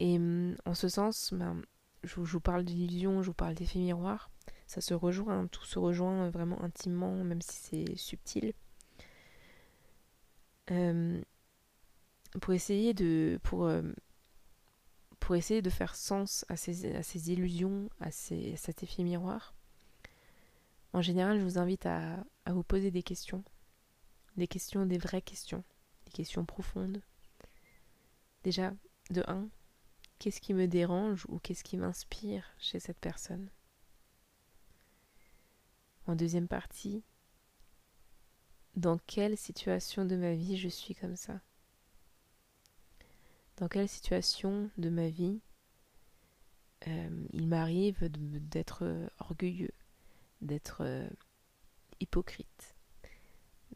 Et 0.00 0.18
mm, 0.18 0.56
en 0.64 0.74
ce 0.74 0.88
sens, 0.88 1.34
ben, 1.34 1.60
je, 2.02 2.18
vous 2.18 2.40
parle 2.40 2.64
d'illusion, 2.64 3.20
je 3.20 3.26
vous 3.26 3.34
parle 3.34 3.52
d'effet 3.52 3.80
miroir. 3.80 4.30
Ça 4.66 4.80
se 4.80 4.94
rejoint, 4.94 5.46
tout 5.48 5.66
se 5.66 5.78
rejoint 5.78 6.30
vraiment 6.30 6.62
intimement, 6.62 7.22
même 7.22 7.42
si 7.42 7.56
c'est 7.56 7.96
subtil. 7.96 8.54
Euh, 10.70 11.20
pour 12.40 12.54
essayer 12.54 12.94
de. 12.94 13.38
pour 13.42 13.66
euh, 13.66 13.82
pour 15.24 15.36
essayer 15.36 15.62
de 15.62 15.70
faire 15.70 15.96
sens 15.96 16.44
à 16.50 16.56
ces, 16.58 17.32
illusions, 17.32 17.88
à, 17.98 18.10
cet 18.10 18.82
effet 18.82 19.02
miroir, 19.02 19.54
en 20.92 21.00
général, 21.00 21.38
je 21.38 21.44
vous 21.44 21.56
invite 21.56 21.86
à, 21.86 22.22
à 22.44 22.52
vous 22.52 22.62
poser 22.62 22.90
des 22.90 23.02
questions. 23.02 23.42
Des 24.36 24.46
questions, 24.46 24.84
des 24.84 24.98
vraies 24.98 25.22
questions. 25.22 25.64
Des 26.04 26.12
questions 26.12 26.44
profondes. 26.44 27.00
Déjà, 28.42 28.74
de 29.08 29.24
un, 29.26 29.48
qu'est-ce 30.18 30.42
qui 30.42 30.52
me 30.52 30.68
dérange 30.68 31.24
ou 31.30 31.38
qu'est-ce 31.38 31.64
qui 31.64 31.78
m'inspire 31.78 32.44
chez 32.58 32.78
cette 32.78 33.00
personne? 33.00 33.48
En 36.06 36.16
deuxième 36.16 36.48
partie, 36.48 37.02
dans 38.76 38.98
quelle 39.06 39.38
situation 39.38 40.04
de 40.04 40.16
ma 40.16 40.34
vie 40.34 40.58
je 40.58 40.68
suis 40.68 40.94
comme 40.94 41.16
ça? 41.16 41.40
Dans 43.56 43.68
quelle 43.68 43.88
situation 43.88 44.70
de 44.78 44.88
ma 44.88 45.08
vie 45.08 45.40
euh, 46.86 47.26
il 47.32 47.46
m'arrive 47.46 48.08
d'être 48.10 48.84
euh, 48.84 49.08
orgueilleux, 49.18 49.72
d'être 50.42 50.82
euh, 50.82 51.08
hypocrite, 52.00 52.74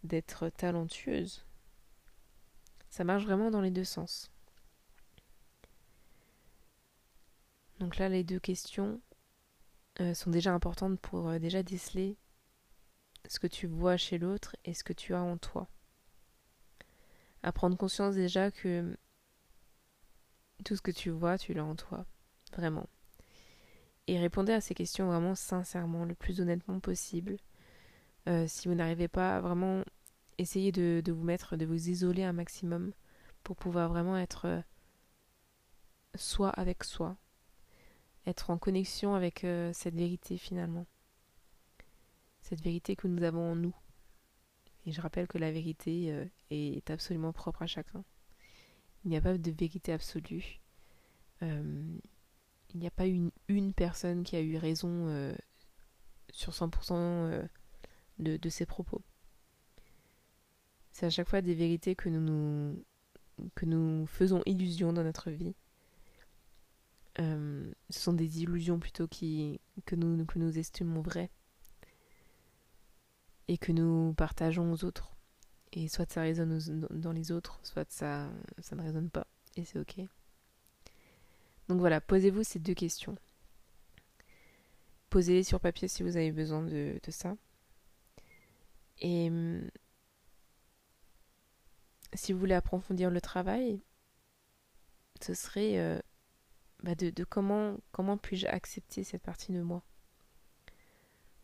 d'être 0.02 0.50
talentueuse? 0.50 1.47
Ça 2.90 3.04
marche 3.04 3.25
vraiment 3.25 3.50
dans 3.50 3.62
les 3.62 3.70
deux 3.70 3.85
sens. 3.85 4.30
Donc 7.78 7.97
là, 7.97 8.08
les 8.08 8.25
deux 8.25 8.40
questions 8.40 9.00
sont 10.14 10.30
déjà 10.30 10.54
importantes 10.54 11.00
pour 11.00 11.40
déjà 11.40 11.64
déceler 11.64 12.16
ce 13.28 13.40
que 13.40 13.49
tu 13.49 13.66
vois 13.66 13.97
chez 13.97 14.16
l'autre 14.16 14.54
et 14.64 14.73
ce 14.73 14.85
que 14.85 14.92
tu 14.92 15.12
as 15.12 15.23
en 15.23 15.38
toi. 15.38 15.68
À 17.42 17.50
prendre 17.50 17.76
conscience 17.76 18.14
déjà 18.14 18.52
que 18.52 18.97
tout 20.65 20.77
ce 20.77 20.83
que 20.83 20.91
tu 20.91 21.11
vois, 21.11 21.38
tu 21.38 21.55
l'as 21.55 21.65
en 21.65 21.77
toi. 21.77 22.05
Vraiment. 22.57 22.88
Et 24.09 24.19
répondez 24.19 24.53
à 24.53 24.61
ces 24.61 24.75
questions 24.75 25.07
vraiment 25.07 25.35
sincèrement, 25.35 26.07
le 26.07 26.15
plus 26.15 26.41
honnêtement 26.41 26.81
possible. 26.81 27.37
Euh, 28.27 28.47
si 28.49 28.67
vous 28.67 28.75
n'arrivez 28.75 29.07
pas 29.07 29.37
à 29.37 29.41
vraiment 29.41 29.85
essayer 30.38 30.73
de, 30.73 31.03
vous 31.12 31.25
mettre, 31.25 31.57
de 31.57 31.67
vous 31.67 31.88
isoler 31.88 32.25
un 32.25 32.33
maximum 32.33 32.93
pour 33.43 33.57
pouvoir 33.57 33.91
vraiment 33.91 34.17
être 34.17 34.47
euh, 34.47 34.61
soi 36.15 36.49
avec 36.50 36.85
soi. 36.85 37.17
Être 38.27 38.50
en 38.50 38.57
connexion 38.57 39.15
avec 39.15 39.45
euh, 39.45 39.73
cette 39.75 39.95
vérité 39.95 40.38
finalement. 40.38 40.87
Cette 42.41 42.62
vérité 42.62 42.97
que 42.97 43.09
nous 43.09 43.23
avons 43.23 43.53
en 43.53 43.57
nous. 43.57 43.77
Et 44.87 44.93
je 44.93 45.03
rappelle 45.03 45.27
que 45.27 45.37
la 45.37 45.53
vérité 45.53 46.31
est 46.49 46.91
absolument 46.91 47.33
propre 47.35 47.61
à 47.61 47.67
chacun. 47.67 48.03
Il 49.05 49.11
n'y 49.11 49.17
a 49.17 49.21
pas 49.21 49.37
de 49.37 49.50
vérité 49.50 49.93
absolue. 49.93 50.61
Euh, 51.43 51.99
il 52.75 52.81
n'y 52.81 52.87
a 52.87 52.90
pas 52.90 53.07
une, 53.07 53.31
personne 53.75 54.25
qui 54.25 54.37
a 54.37 54.40
eu 54.40 54.57
raison 54.57 55.09
euh, 55.09 55.35
sur 56.33 56.52
100% 56.52 56.93
euh, 56.93 57.43
de, 58.19 58.37
de, 58.37 58.49
ses 58.49 58.67
propos. 58.67 59.02
C'est 60.93 61.07
à 61.07 61.11
chaque 61.11 61.28
fois 61.28 61.40
des 61.40 61.55
vérités 61.55 61.95
que 61.95 62.09
nous, 62.09 62.21
nous, 62.21 62.85
que 63.55 63.64
nous 63.64 64.07
faisons 64.07 64.43
illusion 64.47 64.93
dans 64.93 65.05
notre 65.05 65.31
vie. 65.31 65.55
ce 67.17 67.73
sont 67.90 68.12
des 68.12 68.43
illusions 68.43 68.78
plutôt 68.78 69.09
qui, 69.09 69.61
que, 69.87 69.97
nous, 69.97 70.25
que 70.26 70.38
nous 70.38 70.59
estimons 70.59 71.00
vraies 71.00 71.31
et 73.49 73.59
que 73.59 73.73
nous 73.73 74.12
partageons 74.14 74.73
aux 74.73 74.85
autres. 74.85 75.18
Et 75.73 75.89
soit 75.89 76.11
ça 76.11 76.23
résonne 76.23 76.59
dans 76.91 77.13
les 77.13 77.31
autres, 77.31 77.61
soit 77.63 77.91
ça, 77.91 78.31
ne 78.73 78.83
résonne 78.83 79.11
pas. 79.11 79.27
Et 79.57 79.65
c'est 79.65 79.79
ok. 79.79 80.01
Donc 81.69 81.81
voilà, 81.81 82.01
posez-vous 82.01 82.43
ces 82.43 82.59
deux 82.59 82.75
questions. 82.75 83.17
Posez-les 85.11 85.43
sur 85.43 85.61
papier 85.61 85.89
si 85.89 86.03
vous 86.03 86.17
avez 86.17 86.33
besoin 86.33 86.63
de, 86.63 86.99
ça. 87.09 87.37
Et 89.01 89.29
hum, 89.29 89.69
si 92.15 92.33
vous 92.33 92.39
voulez 92.39 92.55
approfondir 92.55 93.11
le 93.11 93.21
travail, 93.21 93.81
ce 95.21 95.35
serait 95.35 95.79
euh, 95.79 96.01
bah, 96.83 96.95
de, 96.95 97.11
de, 97.11 97.25
comment, 97.25 97.77
comment 97.93 98.17
puis-je 98.17 98.47
accepter 98.47 99.05
cette 99.05 99.23
partie 99.23 99.53
de 99.53 99.61
moi? 99.61 99.83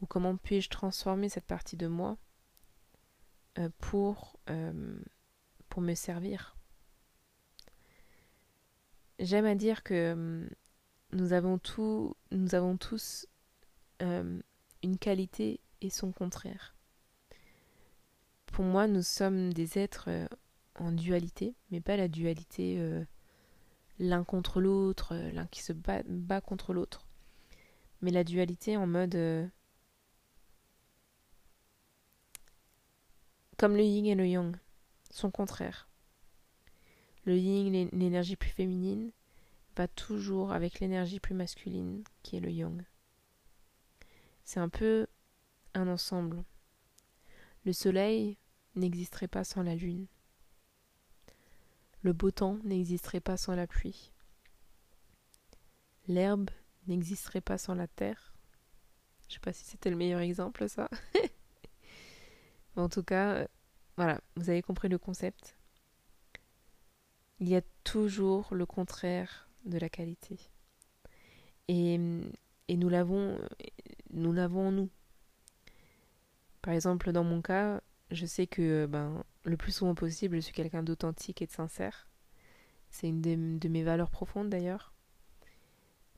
Ou 0.01 0.07
comment 0.07 0.37
puis-je 0.37 0.71
transformer 0.71 1.29
cette 1.29 1.47
partie 1.47 1.77
de 1.77 1.87
moi? 1.87 2.17
Pour, 3.79 4.39
euh, 4.51 4.99
pour 5.69 5.83
me 5.83 5.95
servir 5.95 6.57
J'aime 9.21 9.47
à 9.47 9.55
dire 9.55 9.85
que 9.85 10.13
hum, 10.13 10.49
nous 11.13 11.33
avons, 11.33 11.59
tout, 11.59 12.17
nous 12.33 12.55
avons 12.55 12.77
tous 12.77 13.27
une 14.01 14.99
qualité 15.01 15.61
et 15.81 15.89
son 15.89 16.13
contraire. 16.13 16.75
Pour 18.47 18.65
moi, 18.65 18.87
nous 18.87 19.03
sommes 19.03 19.53
des 19.53 19.79
êtres 19.79 20.29
en 20.77 20.93
dualité, 20.93 21.55
mais 21.71 21.81
pas 21.81 21.97
la 21.97 22.09
dualité 22.09 22.77
euh, 22.79 23.05
l'un 23.99 24.25
contre 24.25 24.61
l'autre, 24.61 25.15
euh, 25.15 25.31
l'un 25.33 25.47
qui 25.47 25.63
se 25.63 25.73
bat, 25.73 26.41
contre 26.41 26.73
l'autre, 26.73 27.07
mais 28.01 28.11
la 28.11 28.25
dualité 28.25 28.77
en 28.77 28.87
mode 28.87 29.17
comme 33.57 33.77
le 33.77 33.83
yin 33.83 34.07
et 34.07 34.15
le 34.15 34.27
yang, 34.27 34.57
son 35.11 35.31
contraire. 35.31 35.89
Le 37.25 37.37
yin, 37.37 37.89
l'énergie 37.93 38.37
plus 38.37 38.51
féminine, 38.51 39.13
va 39.77 39.89
toujours 39.89 40.53
avec 40.53 40.81
l'énergie 40.81 41.21
plus 41.21 41.35
masculine, 41.35 42.05
qui 42.23 42.37
est 42.37 42.41
le 42.41 42.51
yang. 42.51 42.85
C'est 44.45 44.61
un 44.61 44.69
peu 44.69 45.07
un 45.75 45.89
ensemble. 45.89 46.45
Le 47.65 47.73
soleil 47.73 48.37
n'existerait 48.77 49.29
pas 49.29 49.45
sans 49.45 49.63
la 49.63 49.75
lune. 49.75 50.07
Le 52.03 52.13
beau 52.13 52.31
temps 52.31 52.59
n'existerait 52.65 53.21
pas 53.21 53.37
sans 53.37 53.55
la 53.55 53.67
pluie. 53.67 54.13
L'herbe 56.07 56.51
n'existerait 56.87 57.41
pas 57.41 57.57
sans 57.57 57.75
la 57.75 57.89
terre. 57.89 58.35
Je 59.29 59.35
sais 59.35 59.41
pas 59.41 59.55
si 59.55 59.65
c'était 59.65 59.89
le 59.89 59.97
meilleur 59.97 60.21
exemple, 60.21 60.69
ça. 60.69 60.91
en 62.77 62.89
tout 62.89 63.03
cas, 63.03 63.35
euh, 63.35 63.47
voilà, 63.97 64.21
vous 64.37 64.51
avez 64.51 64.63
compris 64.63 64.89
le 64.89 64.99
concept. 64.99 65.57
Il 67.41 67.49
y 67.49 67.57
a 67.57 67.63
toujours 67.83 68.55
le 68.55 68.67
contraire 68.67 69.49
de 69.65 69.79
la 69.79 69.89
qualité. 69.89 70.39
Et, 71.69 71.99
et 72.69 72.77
nous 72.77 72.89
l'avons 72.89 73.39
nous 74.15 74.33
l'avons 74.33 74.69
en 74.69 74.73
nous. 74.73 74.91
Par 76.63 76.73
exemple, 76.73 77.13
dans 77.13 77.25
mon 77.25 77.43
cas, 77.43 77.83
je 78.11 78.27
sais 78.27 78.47
que 78.47 78.87
ben 78.87 79.23
le 79.45 79.57
plus 79.57 79.73
souvent 79.73 79.95
possible, 79.95 80.37
je 80.37 80.41
suis 80.41 80.55
quelqu'un 80.55 80.83
d'authentique 80.83 81.43
et 81.43 81.47
de 81.47 81.53
sincère. 81.53 82.09
C'est 82.91 83.09
une 83.09 83.59
de, 83.59 83.69
mes 83.69 83.83
valeurs 83.83 84.11
profondes 84.11 84.49
d'ailleurs. 84.49 84.95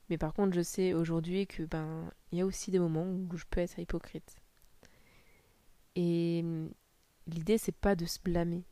Mais 0.09 0.17
par 0.17 0.33
contre, 0.33 0.55
je 0.55 0.61
sais 0.61 0.93
aujourd'hui 0.93 1.47
que 1.47 1.63
ben 1.63 2.09
il 2.31 2.37
y 2.37 2.41
a 2.41 2.45
aussi 2.45 2.71
des 2.71 2.79
moments 2.79 3.05
où 3.05 3.35
je 3.35 3.45
peux 3.49 3.59
être 3.59 3.79
hypocrite. 3.79 4.37
Et 5.99 6.45
l'idée 7.25 7.57
c'est 7.57 7.75
pas 7.75 7.95
de 7.95 8.05
se 8.05 8.19
blâmer. 8.23 8.63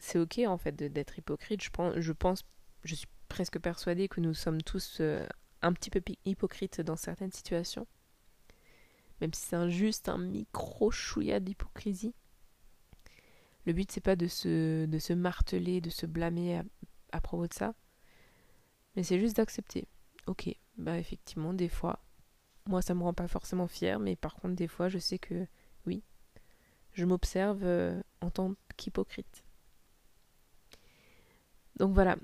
C'est 0.00 0.18
ok 0.18 0.40
en 0.46 0.58
fait 0.58 0.74
d'être 0.74 1.16
hypocrite. 1.16 1.62
Je 1.62 2.12
pense, 2.12 2.44
je 2.82 2.94
suis 2.96 3.06
presque 3.28 3.60
persuadée 3.60 4.08
que 4.08 4.20
nous 4.20 4.34
sommes 4.34 4.60
tous 4.60 4.98
euh, 5.00 5.24
un 5.62 5.72
petit 5.72 5.88
peu 5.88 6.02
hypocrites 6.24 6.80
dans 6.80 6.96
certaines 6.96 7.30
situations. 7.30 7.86
Même 9.20 9.32
si 9.32 9.46
c'est 9.46 9.70
juste 9.70 10.08
un 10.08 10.18
micro 10.18 10.90
chouïa 10.90 11.38
d'hypocrisie. 11.38 12.12
Le 13.64 13.72
but, 13.72 13.92
c'est 13.92 14.00
pas 14.00 14.16
de 14.16 14.26
se, 14.26 14.86
de 14.86 14.98
se 14.98 15.12
marteler, 15.12 15.80
de 15.80 15.90
se 15.90 16.06
blâmer 16.06 16.60
à, 17.12 17.20
propos 17.20 17.46
de 17.46 17.54
ça, 17.54 17.74
mais 18.96 19.04
c'est 19.04 19.20
juste 19.20 19.36
d'accepter. 19.36 19.86
Ok, 20.26 20.52
bah 20.76 20.98
effectivement, 20.98 21.54
des 21.54 21.68
fois, 21.68 22.00
moi 22.66 22.82
ça 22.82 22.94
me 22.94 23.04
rend 23.04 23.14
pas 23.14 23.28
forcément 23.28 23.68
fière, 23.68 24.00
mais 24.00 24.16
par 24.16 24.34
contre, 24.34 24.56
des 24.56 24.66
fois, 24.66 24.88
je 24.88 24.98
sais 24.98 25.20
que 25.20 25.46
je 26.94 27.04
m'observe 27.04 27.62
euh, 27.62 28.00
en 28.20 28.30
tant 28.30 28.54
qu'hypocrite. 28.76 29.44
Donc 31.76 31.94
voilà. 31.94 32.16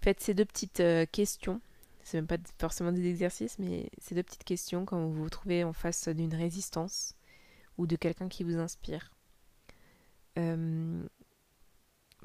Faites 0.00 0.20
ces 0.20 0.34
deux 0.34 0.44
petites 0.44 0.80
euh, 0.80 1.06
questions. 1.06 1.60
C'est 2.02 2.18
même 2.18 2.26
pas 2.26 2.38
forcément 2.58 2.92
des 2.92 3.06
exercices, 3.06 3.58
mais 3.58 3.90
ces 3.98 4.14
deux 4.14 4.22
petites 4.22 4.44
questions 4.44 4.84
quand 4.84 5.06
vous 5.06 5.12
vous 5.12 5.30
trouvez 5.30 5.62
en 5.62 5.72
face 5.72 6.08
d'une 6.08 6.34
résistance 6.34 7.14
ou 7.78 7.86
de 7.86 7.96
quelqu'un 7.96 8.28
qui 8.28 8.42
vous 8.42 8.58
inspire. 8.58 9.12
Euh, 10.38 11.04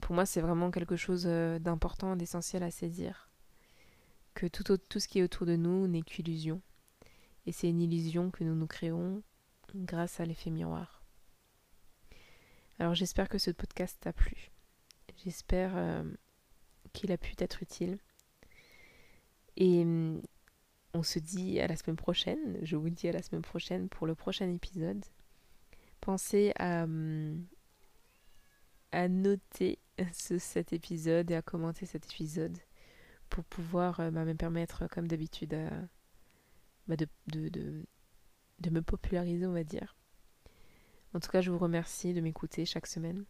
pour 0.01 0.15
moi, 0.15 0.25
c'est 0.25 0.41
vraiment 0.41 0.71
quelque 0.71 0.95
chose 0.95 1.25
d'important, 1.25 2.15
d'essentiel 2.15 2.63
à 2.63 2.71
saisir. 2.71 3.29
Que 4.33 4.47
tout, 4.47 4.77
tout 4.77 4.99
ce 4.99 5.07
qui 5.07 5.19
est 5.19 5.23
autour 5.23 5.45
de 5.45 5.55
nous 5.55 5.87
n'est 5.87 6.01
qu'illusion. 6.01 6.61
Et 7.45 7.51
c'est 7.51 7.69
une 7.69 7.81
illusion 7.81 8.29
que 8.29 8.43
nous 8.43 8.55
nous 8.55 8.67
créons 8.67 9.23
grâce 9.75 10.19
à 10.19 10.25
l'effet 10.25 10.49
miroir. 10.49 10.96
Alors 12.79 12.93
j'espère 12.93 13.29
que 13.29 13.37
ce 13.37 13.51
podcast 13.51 13.97
t'a 14.01 14.13
plu. 14.13 14.51
J'espère 15.23 15.75
euh, 15.75 16.03
qu'il 16.93 17.11
a 17.11 17.17
pu 17.17 17.35
t'être 17.35 17.63
utile. 17.63 17.97
Et 19.55 19.83
on 20.93 21.01
se 21.03 21.17
dit 21.17 21.59
à 21.59 21.67
la 21.67 21.75
semaine 21.75 21.95
prochaine. 21.95 22.59
Je 22.61 22.75
vous 22.75 22.89
dis 22.89 23.07
à 23.07 23.11
la 23.11 23.23
semaine 23.23 23.41
prochaine 23.41 23.89
pour 23.89 24.05
le 24.05 24.13
prochain 24.13 24.47
épisode. 24.49 25.03
Pensez 25.99 26.53
à 26.59 26.85
à 28.91 29.07
noter 29.07 29.79
cet 30.11 30.73
épisode 30.73 31.31
et 31.31 31.35
à 31.35 31.41
commenter 31.41 31.85
cet 31.85 32.05
épisode 32.05 32.57
pour 33.29 33.43
pouvoir 33.43 33.99
euh, 33.99 34.11
bah, 34.11 34.25
me 34.25 34.33
permettre, 34.33 34.87
comme 34.87 35.07
d'habitude, 35.07 35.55
bah, 36.87 36.95
de, 36.95 37.07
de, 37.27 37.49
de, 38.59 38.69
me 38.69 38.81
populariser, 38.81 39.45
on 39.45 39.53
va 39.53 39.63
dire. 39.63 39.96
En 41.17 41.19
tout 41.19 41.31
cas, 41.31 41.41
je 41.41 41.49
vous 41.49 41.57
remercie 41.57 42.13
de 42.13 42.21
m'écouter 42.21 42.63
chaque 42.67 42.85
semaine. 42.85 43.25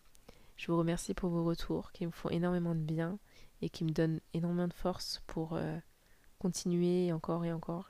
Je 0.58 0.69
vous 0.69 0.78
remercie 0.78 1.13
pour 1.13 1.30
vos 1.30 1.45
retours 1.45 1.93
qui 1.93 2.06
me 2.06 2.12
font 2.12 2.28
énormément 2.28 2.76
de 2.76 2.82
bien 2.82 3.17
et 3.62 3.69
qui 3.69 3.86
me 3.86 3.91
donnent 3.91 4.19
énormément 4.34 4.67
de 4.67 4.73
force 4.73 5.23
pour 5.26 5.54
euh, 5.54 5.78
continuer 6.38 7.13
encore 7.13 7.45
et 7.45 7.54
encore. 7.54 7.88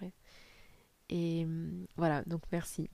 et 1.09 1.47
voilà, 1.95 2.21
donc 2.25 2.43
merci. 2.51 2.91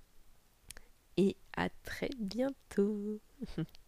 Et 1.18 1.36
à 1.58 1.68
très 1.84 2.10
bientôt. 2.18 3.20